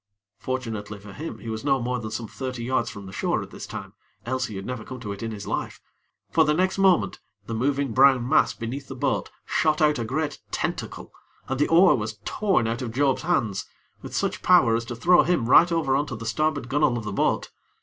Fortunately 0.39 0.97
for 0.97 1.13
him 1.13 1.37
he 1.37 1.49
was 1.51 1.63
no 1.63 1.79
more 1.79 1.99
than 1.99 2.09
some 2.09 2.27
thirty 2.27 2.63
yards 2.63 2.89
from 2.89 3.05
the 3.05 3.11
shore 3.11 3.43
at 3.43 3.51
this 3.51 3.67
time, 3.67 3.93
else 4.25 4.47
he 4.47 4.55
had 4.55 4.65
never 4.65 4.83
come 4.83 4.99
to 4.99 5.11
it 5.11 5.21
in 5.21 5.29
this 5.29 5.45
life; 5.45 5.79
for 6.31 6.43
the 6.43 6.55
next 6.55 6.79
moment 6.79 7.19
the 7.45 7.53
moving 7.53 7.91
brown 7.93 8.27
mass 8.27 8.51
beneath 8.51 8.87
the 8.87 8.95
boat 8.95 9.29
shot 9.45 9.79
out 9.79 9.99
a 9.99 10.03
great 10.03 10.41
tentacle 10.49 11.13
and 11.47 11.59
the 11.59 11.67
oar 11.67 11.95
was 11.95 12.17
torn 12.25 12.65
out 12.67 12.81
of 12.81 12.91
Job's 12.91 13.21
hands 13.21 13.67
with 14.01 14.15
such 14.15 14.41
power 14.41 14.73
as 14.75 14.85
to 14.85 14.95
throw 14.95 15.21
him 15.21 15.47
right 15.47 15.71
over 15.71 15.95
on 15.95 16.07
to 16.07 16.15
the 16.15 16.25
starboard 16.25 16.67
gunnel 16.67 16.97
of 16.97 17.03
the 17.03 17.13
boat. 17.13 17.51